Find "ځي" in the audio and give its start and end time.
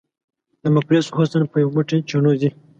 2.41-2.49